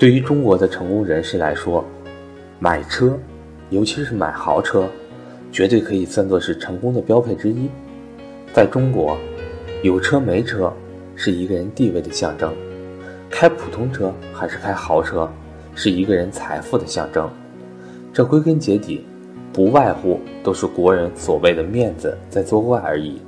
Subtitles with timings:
[0.00, 1.84] 对于中国的成功人士来说，
[2.58, 3.18] 买车，
[3.68, 4.88] 尤其是买豪车，
[5.52, 7.68] 绝对可以算作是成功的标配之一。
[8.50, 9.18] 在中国，
[9.82, 10.72] 有车没车
[11.14, 12.50] 是一个人地位的象征，
[13.28, 15.30] 开普通车还是开豪车，
[15.74, 17.28] 是一个人财富的象征。
[18.10, 19.04] 这归根结底，
[19.52, 23.20] 不外乎都是国人所谓的面子在作怪而已。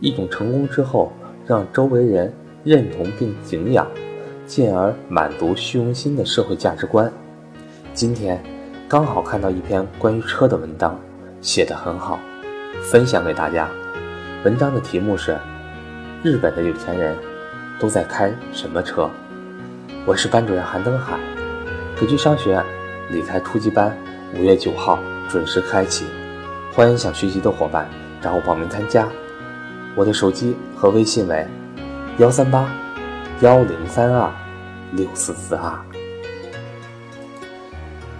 [0.00, 1.12] 一种成功之后
[1.46, 2.32] 让周围人
[2.64, 3.86] 认同并敬仰，
[4.48, 7.12] 进而满足虚荣心的社会价值观。
[7.92, 8.42] 今天
[8.88, 10.98] 刚好看到一篇关于车的文章，
[11.42, 12.18] 写得很好，
[12.90, 13.68] 分享给大家。
[14.44, 15.36] 文章的题目是：
[16.22, 17.14] 日本的有钱人
[17.78, 19.10] 都在开什么车？
[20.06, 21.18] 我是班主任韩登海，
[22.00, 22.64] 格局商学院
[23.10, 23.94] 理财初级班
[24.34, 26.06] 五月九号准时开启，
[26.72, 27.86] 欢迎想学习的伙伴
[28.22, 29.06] 找我报名参加。
[29.94, 31.46] 我的手机和微信为
[32.16, 32.72] 幺三八
[33.40, 34.28] 幺零三二
[34.94, 35.72] 六四四二。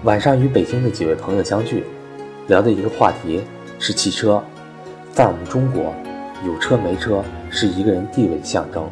[0.05, 1.83] 晚上与北京的几位朋友相聚，
[2.47, 3.43] 聊的一个话题
[3.81, 4.41] 是汽车。
[5.13, 5.93] 在我们中国，
[6.47, 7.21] 有车没车
[7.51, 8.89] 是一个人地位的象征，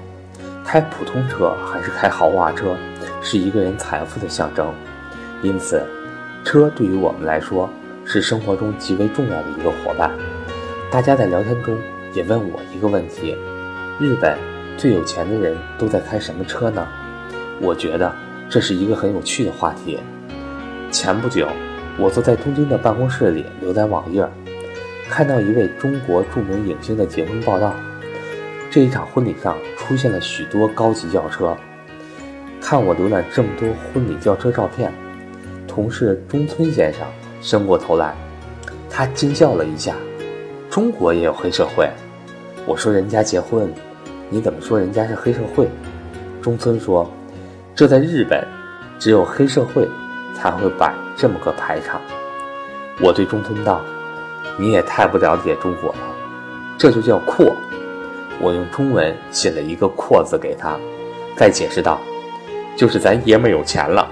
[0.65, 2.77] 开普通车还是开豪华车
[3.23, 4.75] 是一个人财富的象征。
[5.45, 5.81] 因此，
[6.45, 7.71] 车对于我们来说
[8.05, 10.11] 是生活中极为重要的一个伙伴。
[10.91, 11.79] 大家在聊天中。
[12.15, 13.37] 也问我一个问题：
[14.01, 14.39] 日本
[14.77, 16.87] 最有钱的人都在开什么车呢？
[17.61, 18.15] 我觉得
[18.51, 19.99] 这是一个很有趣的话题。
[20.91, 21.49] 前不久，
[21.99, 24.23] 我坐在东京的办公室里浏览网页，
[25.09, 27.75] 看到一位中国著名影星的结婚报道。
[28.71, 31.57] 这一场婚礼上出现了许多高级轿车。
[32.61, 34.93] 看我浏览这么多婚礼轿车照片，
[35.67, 37.01] 同事中村先生
[37.41, 38.15] 伸过头来，
[38.91, 39.95] 他惊叫了一下
[40.69, 41.89] ：“中国也有黑社会？”
[42.67, 43.73] 我说人家结婚，
[44.29, 45.69] 你怎么说人家是黑社会？
[46.43, 47.09] 中村说
[47.75, 48.45] ：“这在日本，
[48.99, 49.89] 只有黑社会
[50.35, 52.01] 才会摆这么个排场。”
[53.01, 53.81] 我对中村道
[54.59, 55.99] ：“你也太不了解中国了，
[56.77, 57.55] 这就叫阔。”
[58.41, 60.77] 我用中文写了一个“阔”字给他，
[61.37, 62.01] 再解释道
[62.77, 64.09] ：“就是咱爷们有钱了。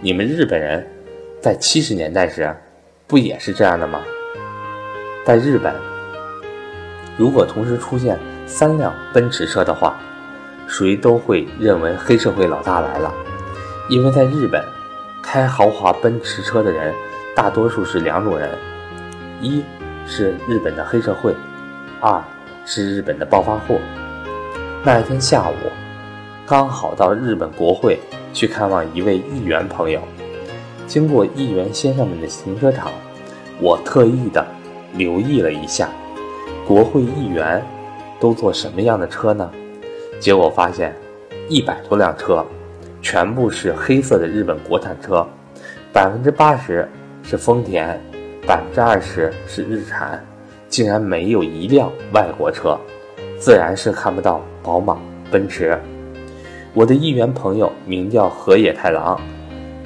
[0.00, 0.86] 你们日本人
[1.40, 2.54] 在七十年代时，
[3.06, 4.00] 不也是这样的吗？
[5.24, 5.74] 在日本。”
[7.16, 8.18] 如果同时出现
[8.50, 9.96] 三辆奔驰车的话，
[10.66, 13.14] 谁都会认为黑社会老大来了。
[13.88, 14.62] 因为在日本，
[15.22, 16.92] 开豪华奔驰车的人
[17.34, 18.50] 大多数是两种人：
[19.40, 19.62] 一
[20.04, 21.32] 是日本的黑社会，
[22.00, 22.20] 二
[22.66, 23.80] 是日本的暴发户。
[24.84, 25.54] 那一天下午，
[26.44, 28.00] 刚好到日本国会
[28.32, 30.00] 去看望一位议员朋友，
[30.88, 32.90] 经过议员先生们的停车场，
[33.60, 34.44] 我特意的
[34.94, 35.88] 留意了一下。
[36.66, 37.64] 国会议员
[38.20, 39.50] 都坐什么样的车呢？
[40.20, 40.94] 结果发现，
[41.48, 42.44] 一百多辆车，
[43.00, 45.26] 全部是黑色的日本国产车，
[45.92, 46.86] 百分之八十
[47.22, 47.98] 是丰田，
[48.46, 50.22] 百分之二十是日产，
[50.68, 52.78] 竟然没有一辆外国车，
[53.38, 54.98] 自然是看不到宝马、
[55.30, 55.76] 奔驰。
[56.74, 59.18] 我的议员朋友名叫河野太郎，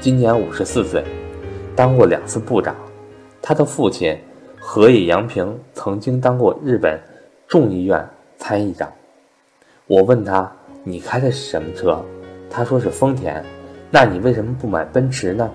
[0.01, 1.05] 今年五十四岁，
[1.77, 2.75] 当过两次部长，
[3.41, 4.19] 他的父亲。
[4.67, 6.99] 河野洋平曾经当过日本
[7.47, 8.03] 众议院
[8.39, 8.93] 参议长。
[9.87, 10.51] 我问他
[10.83, 12.03] ：“你开的是什么车？”
[12.51, 13.45] 他说是丰田。
[13.91, 15.51] 那你为什么不买奔驰呢？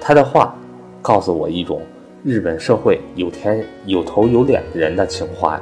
[0.00, 0.54] 他的话
[1.02, 1.82] 告诉我一种
[2.24, 5.60] 日本社会有天有头有脸的人的情怀，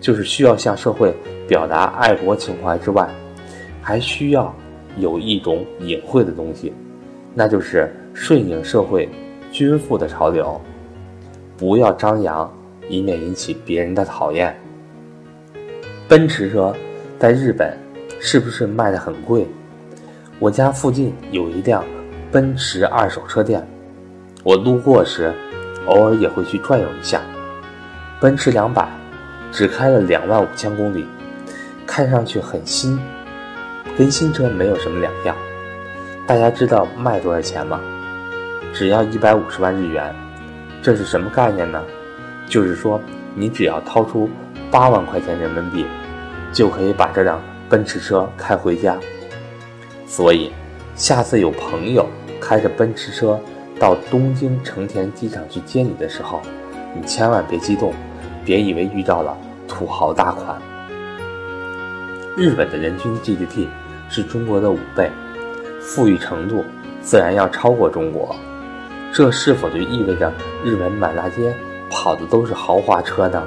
[0.00, 1.12] 就是需要向社会
[1.48, 3.08] 表达爱国情怀之外，
[3.80, 4.54] 还需要
[4.98, 6.72] 有一种隐晦的东西，
[7.34, 9.08] 那就是顺应社会
[9.50, 10.60] 均富的潮流。
[11.56, 12.52] 不要张扬，
[12.88, 14.54] 以免引起别人的讨厌。
[16.12, 16.76] 奔驰车
[17.18, 17.74] 在日本
[18.20, 19.48] 是不是卖的很贵？
[20.38, 21.82] 我家附近有一辆
[22.30, 23.66] 奔驰二手车店，
[24.42, 25.32] 我路过时
[25.86, 27.22] 偶尔也会去转悠一下。
[28.20, 28.86] 奔驰两百
[29.50, 31.06] 只开了两万五千公里，
[31.86, 33.00] 看上去很新，
[33.96, 35.34] 跟新车没有什么两样。
[36.26, 37.80] 大家知道卖多少钱吗？
[38.74, 40.14] 只要一百五十万日元。
[40.82, 41.82] 这是什么概念呢？
[42.46, 43.00] 就是说，
[43.34, 44.28] 你只要掏出
[44.70, 45.86] 八万块钱人民币，
[46.52, 48.98] 就可以把这辆奔驰车开回家。
[50.06, 50.52] 所以，
[50.94, 52.06] 下次有朋友
[52.40, 53.40] 开着奔驰车
[53.80, 56.42] 到东京成田机场去接你的时候，
[56.94, 57.94] 你千万别激动，
[58.44, 60.60] 别以为遇到了土豪大款。
[62.36, 63.66] 日本的人均 GDP
[64.08, 65.10] 是中国的五倍，
[65.80, 66.64] 富裕程度
[67.00, 68.34] 自然要超过中国。
[69.12, 70.32] 这是否就意味着
[70.64, 71.54] 日本满大街
[71.90, 73.42] 跑的都是豪华车呢？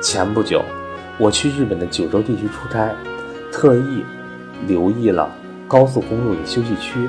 [0.00, 0.62] 前不久，
[1.18, 2.92] 我去日本的九州地区出差，
[3.52, 4.04] 特意
[4.66, 5.32] 留意了
[5.68, 7.08] 高速公路的休息区，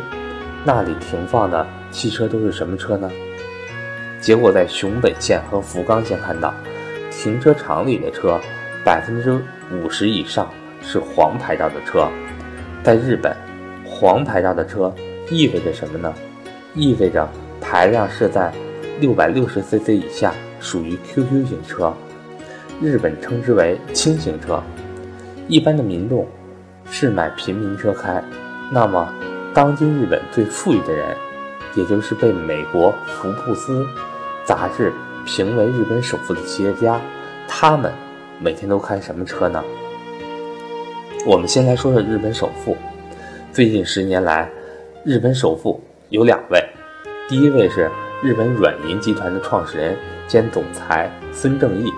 [0.64, 3.10] 那里停放的汽车都是什么车呢？
[4.22, 6.54] 结果在熊本县和福冈县看到，
[7.12, 8.40] 停车场里的车
[8.84, 9.42] 百分之
[9.72, 10.50] 五十以上
[10.82, 12.08] 是黄牌照的车。
[12.84, 13.36] 在日本，
[13.84, 14.94] 黄牌照的车
[15.32, 16.14] 意味着什么呢？
[16.76, 17.28] 意味着
[17.60, 18.54] 排量是在
[19.00, 21.92] 六百六十 cc 以下，属于 QQ 型车，
[22.82, 24.62] 日本称之为轻型车。
[25.48, 26.28] 一般的民众
[26.90, 28.24] 是买平民车开。
[28.72, 29.08] 那么，
[29.54, 31.16] 当今日本最富裕的人，
[31.76, 33.86] 也就是被美国福布斯
[34.44, 34.92] 杂志
[35.26, 37.00] 评为日本首富的企业家，
[37.48, 37.92] 他们
[38.40, 39.64] 每天都开什么车呢？
[41.26, 42.76] 我们先来说说日本首富。
[43.54, 44.50] 最近十年来，
[45.04, 46.62] 日本首富有两位，
[47.30, 47.90] 第一位是
[48.22, 49.96] 日本软银集团的创始人
[50.28, 51.94] 兼总裁孙正义，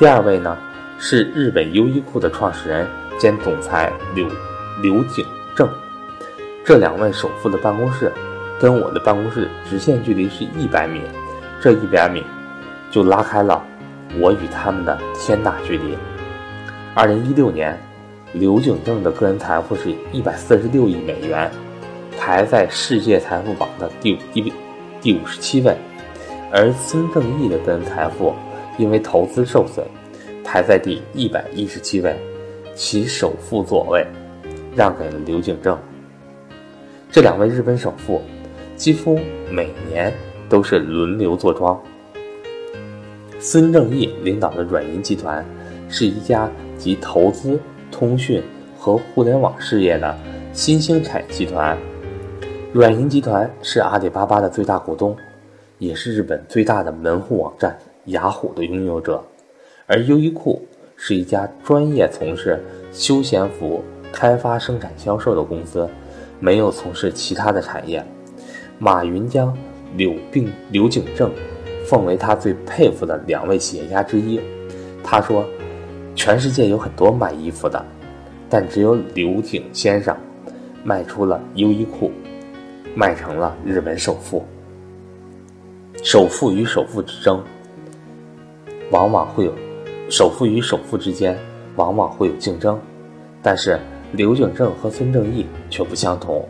[0.00, 0.56] 第二位呢
[0.98, 2.88] 是日本优衣库的创始人
[3.18, 4.26] 兼总裁柳
[4.80, 5.22] 柳井
[5.54, 5.68] 正。
[6.64, 8.10] 这两位首富的办公室
[8.58, 11.02] 跟我的办公室直线距离是一百米，
[11.60, 12.24] 这一百米
[12.90, 13.62] 就拉开了
[14.18, 15.94] 我与他们的天大距离。
[16.94, 17.78] 二零一六年。
[18.32, 21.50] 刘景正的个人财富是一百四十六亿美元，
[22.16, 24.52] 排在世界财富榜的第五第
[25.00, 25.76] 第五十七位，
[26.52, 28.32] 而孙正义的个人财富
[28.80, 29.84] 因为投资受损，
[30.42, 32.16] 排在第一百一十七位，
[32.74, 34.06] 其首富座位
[34.74, 35.78] 让给了刘景正。
[37.10, 38.22] 这两位日本首富
[38.76, 40.10] 几乎每年
[40.48, 41.78] 都是轮流坐庄。
[43.38, 45.44] 孙正义领导的软银集团
[45.90, 47.60] 是一家集投资。
[47.92, 48.40] 通讯
[48.78, 50.16] 和互联网事业的
[50.52, 51.76] 新兴产业集团，
[52.72, 55.14] 软银集团是阿里巴巴的最大股东，
[55.78, 59.22] 也是日本最大的门户网站雅虎的拥有者。
[59.86, 60.64] 而优衣库
[60.96, 62.62] 是一家专业从事
[62.92, 63.82] 休闲服
[64.12, 65.88] 开发、生产、销售的公司，
[66.38, 68.04] 没有从事其他的产业。
[68.78, 69.56] 马云将
[69.96, 71.30] 柳并刘景正
[71.86, 74.40] 奉为他最佩服的两位企业家之一。
[75.02, 75.44] 他说。
[76.16, 77.82] 全世界有很多卖衣服的，
[78.50, 80.14] 但只有刘景先生
[80.84, 82.10] 卖出了优衣库，
[82.94, 84.44] 卖成了日本首富。
[86.02, 87.42] 首富与首富之争，
[88.90, 89.52] 往往会有
[90.08, 91.38] 首富与首富之间
[91.76, 92.78] 往往会有竞争，
[93.40, 93.78] 但是
[94.12, 96.46] 刘景正和孙正义却不相同，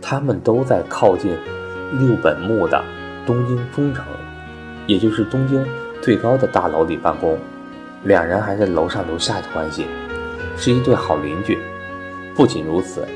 [0.00, 1.36] 他们都在靠近
[1.98, 2.82] 六本木的
[3.26, 4.04] 东京中城，
[4.86, 5.64] 也就是东京
[6.02, 7.38] 最高的大楼里办公。
[8.04, 9.86] 两人还是楼上楼下的关系，
[10.56, 11.58] 是一对好邻居。
[12.34, 13.06] 不仅如此，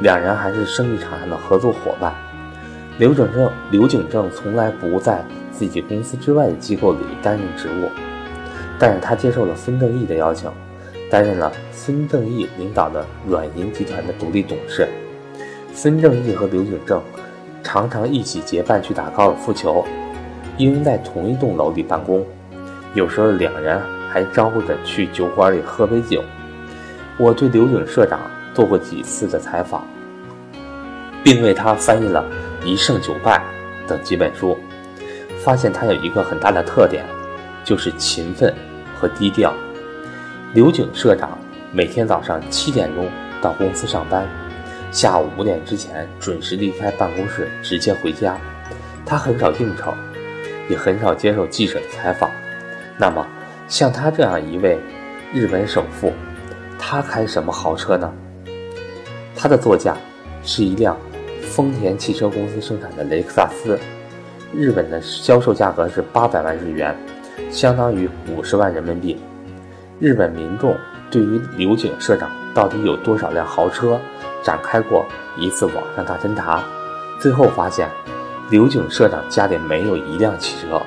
[0.00, 2.14] 两人还是生意场上的合作伙伴。
[2.98, 5.24] 刘景正刘景正从来不在
[5.60, 7.90] 自己公司之外的机构里担任职务，
[8.78, 10.50] 但是他接受了孙正义的邀请，
[11.10, 14.88] 担任了孙正义领导的软银集团的独立董事。
[15.74, 16.98] 孙正义和刘景正
[17.62, 19.84] 常常一起结伴去打高尔夫球，
[20.56, 22.24] 因为在同一栋楼里办公，
[22.94, 23.78] 有时候两人。
[24.12, 26.20] 还招呼着去酒馆里喝杯酒。
[27.16, 28.18] 我对刘景社长
[28.52, 29.86] 做过几次的采访，
[31.22, 32.24] 并为他翻译了
[32.66, 33.40] 《一胜九败》
[33.88, 34.58] 等几本书，
[35.44, 37.04] 发现他有一个很大的特点，
[37.64, 38.54] 就是勤奋
[38.94, 39.52] 和低调。
[40.54, 41.38] 刘景社长
[41.72, 43.08] 每天早上七点钟
[43.40, 44.28] 到公司上班，
[44.92, 48.38] 下午五点之前准时离开办公室，直接回家。
[49.04, 49.94] 他很少应酬，
[50.68, 52.30] 也很少接受记者的采访。
[52.98, 53.26] 那么。
[53.68, 54.76] 像他这样一位
[55.32, 56.12] 日本首富，
[56.76, 58.12] 他开什么豪车呢？
[59.36, 59.96] 他的座驾
[60.42, 60.96] 是一辆
[61.40, 63.78] 丰田汽车公司生产的雷克萨斯，
[64.54, 66.96] 日本的销售价格是八百万日元，
[67.50, 69.16] 相当于五十万人民币。
[69.98, 70.76] 日本民众
[71.10, 73.98] 对于刘景社长到底有多少辆豪车，
[74.42, 75.04] 展开过
[75.38, 76.64] 一次网上大侦查，
[77.20, 77.88] 最后发现
[78.50, 80.80] 刘景社长家里没有一辆汽车，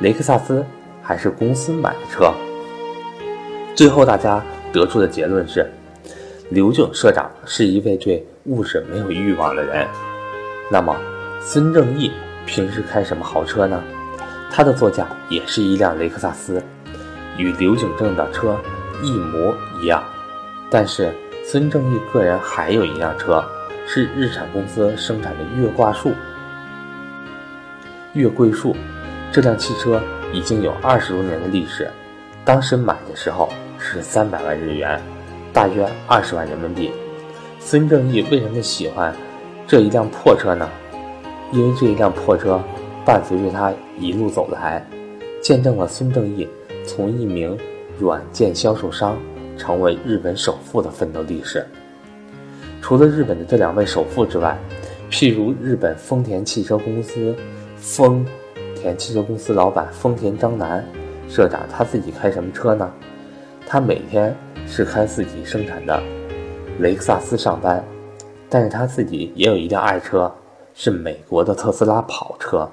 [0.00, 0.64] 雷克萨斯。
[1.02, 2.32] 还是公司买的车。
[3.74, 4.40] 最后，大家
[4.72, 5.68] 得出的结论是，
[6.50, 9.88] 刘景社长是一位对物质没有欲望的人。
[10.70, 10.96] 那么，
[11.40, 12.12] 孙正义
[12.50, 13.80] 平时开什么豪车呢？
[14.50, 16.60] 他的座驾也是一辆雷克萨斯，
[17.36, 18.58] 与刘景正的车
[19.04, 20.02] 一模一样。
[20.68, 21.14] 但是，
[21.46, 23.44] 孙正义个人还有一辆车，
[23.86, 26.12] 是日产公司生产的月挂树。
[28.14, 28.74] 月桂树
[29.32, 30.02] 这辆汽车。
[30.32, 31.90] 已经有二十多年的历史，
[32.44, 35.02] 当时买的时候是三百万日元，
[35.52, 36.92] 大约二十万人民币。
[37.58, 39.12] 孙正义为什么喜欢
[39.66, 40.68] 这一辆破车呢？
[41.52, 42.60] 因为这一辆破车
[43.04, 44.84] 伴随着他一路走来，
[45.42, 46.48] 见证了孙正义
[46.86, 47.58] 从一名
[47.98, 49.18] 软件销售商
[49.56, 51.66] 成为日本首富的奋斗历史。
[52.80, 54.56] 除了日本的这两位首富之外，
[55.10, 57.34] 譬如日本丰田汽车公司，
[57.76, 58.24] 丰
[58.76, 60.84] 田汽车公司老板丰田章男
[61.28, 62.90] 社长，他自己开什么车呢？
[63.66, 64.34] 他每天
[64.66, 66.02] 是开自己生产的
[66.78, 67.84] 雷克萨斯上班，
[68.48, 70.32] 但是他自己也有一辆爱车，
[70.82, 72.66] 是美国的特斯拉跑车。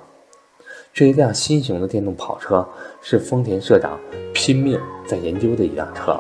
[0.94, 2.66] 这一辆新型的电动跑车
[3.02, 4.00] 是丰田社长
[4.34, 6.18] 拼命在研究的一辆车。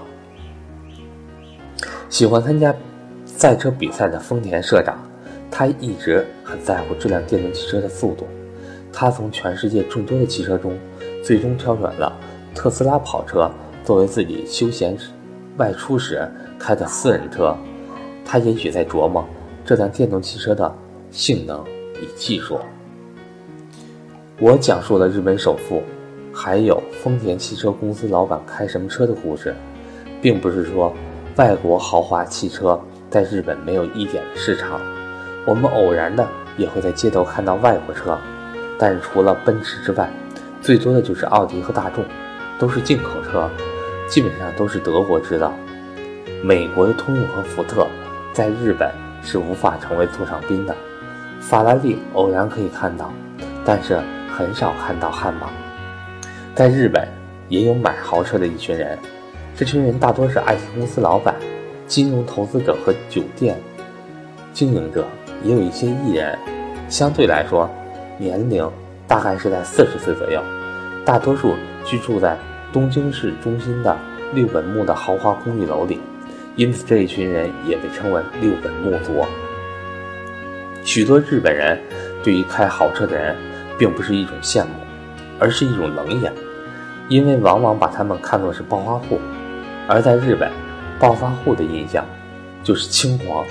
[2.09, 2.75] 喜欢参加
[3.25, 5.01] 赛车比赛的丰田社长。
[5.49, 8.27] 他一直很在乎这辆电动汽车的速度。
[8.91, 10.77] 他从全世界众多的汽车中，
[11.23, 12.11] 最终挑选了
[12.53, 13.49] 特斯拉跑车
[13.85, 14.97] 作为自己休闲
[15.55, 16.29] 外出时
[16.59, 17.55] 开的私人车。
[18.25, 19.25] 他也许在琢磨
[19.63, 20.69] 这辆电动汽车的
[21.11, 21.63] 性能
[22.01, 22.59] 以技术。
[24.39, 25.81] 我讲述了日本首富，
[26.33, 29.55] 还有丰田汽车公司老板开什么车的故事，
[30.21, 30.93] 并不是说
[31.37, 34.79] 外国豪华汽车在日本没有一点市场。
[35.45, 36.27] 我们偶然的
[36.57, 38.17] 也会在街头看到外国车，
[38.77, 40.09] 但是除了奔驰之外，
[40.61, 42.03] 最多的就是奥迪和大众，
[42.59, 43.49] 都是进口车，
[44.07, 45.53] 基本上都是德国制造。
[46.43, 47.87] 美国的通用和福特
[48.33, 48.91] 在日本
[49.23, 50.75] 是无法成为座上宾的。
[51.39, 53.11] 法拉利偶然可以看到，
[53.63, 53.99] 但是
[54.35, 55.49] 很少看到悍马。
[56.53, 57.07] 在日本
[57.49, 58.97] 也有买豪车的一群人，
[59.55, 61.35] 这群人大多是 IT 公司老板、
[61.85, 63.57] 金融投资者和酒店
[64.53, 65.05] 经营者。
[65.43, 66.35] 也有一些艺人，
[66.89, 67.69] 相对来说，
[68.17, 68.67] 年龄
[69.07, 70.41] 大概是在四十岁左右，
[71.05, 71.53] 大多数
[71.85, 72.35] 居住在
[72.73, 73.95] 东京市中心的
[74.33, 75.99] 六本木的豪华公寓楼里，
[76.55, 79.23] 因此这一群人也被称为六本木族。
[80.87, 81.77] 许多日本人
[82.23, 83.35] 对于开豪车的人，
[83.77, 84.69] 并不是一种羡慕，
[85.37, 86.31] 而是一种冷眼，
[87.09, 89.19] 因为往往把他们看作是暴发户，
[89.85, 90.49] 而在日本，
[90.97, 92.05] 暴发户的印象
[92.63, 93.45] 就是轻狂。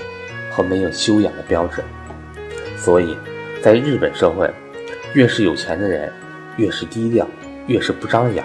[0.49, 1.83] 和没有修养的标志，
[2.75, 3.15] 所以，
[3.61, 4.51] 在日本社会，
[5.13, 6.11] 越是有钱的人，
[6.55, 7.27] 越是低调，
[7.67, 8.43] 越是不张扬。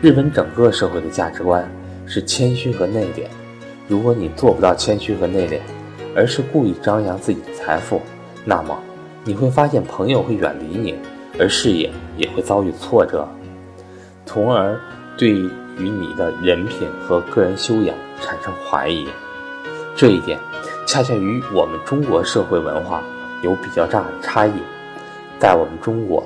[0.00, 1.68] 日本整个社会的价值观
[2.06, 3.24] 是谦虚和内敛。
[3.88, 5.58] 如果你做不到谦虚和内敛，
[6.14, 8.00] 而是故意张扬自己的财富，
[8.44, 8.78] 那么
[9.24, 10.94] 你会发现朋友会远离你，
[11.38, 13.28] 而事业也会遭遇挫折，
[14.26, 14.80] 从而
[15.16, 19.06] 对于你的人品和个人修养产生怀疑。
[19.96, 20.38] 这一点。
[20.84, 23.02] 恰恰与我们中国社会文化
[23.42, 24.52] 有比较大的差异。
[25.38, 26.22] 在我们中国，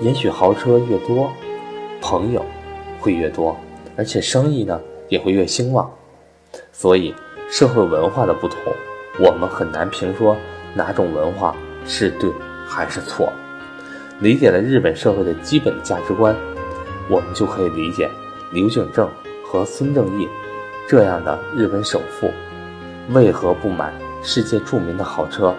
[0.00, 1.30] 也许豪车越多，
[2.00, 2.44] 朋友
[2.98, 3.56] 会越多，
[3.94, 5.88] 而且生意呢也会越兴旺。
[6.72, 7.14] 所以，
[7.50, 8.58] 社会文化的不同，
[9.18, 10.36] 我们很难评说
[10.74, 12.30] 哪种文化是对
[12.66, 13.32] 还是错。
[14.20, 16.36] 理解了日本社会的基本价值观，
[17.08, 18.08] 我们就可以理解
[18.52, 19.08] 刘景正
[19.44, 20.28] 和孙正义
[20.86, 22.30] 这样的日本首富。
[23.10, 25.54] 为何不买世界著名的豪车？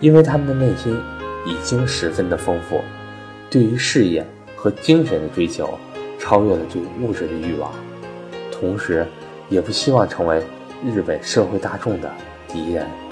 [0.00, 0.98] 因为他们的内心
[1.46, 2.80] 已经十分的丰富，
[3.48, 5.78] 对于事业和精神的追求
[6.18, 7.70] 超越了对物质的欲望，
[8.50, 9.06] 同时
[9.48, 10.42] 也不希望成为
[10.84, 12.12] 日本社会大众的
[12.48, 13.11] 敌人。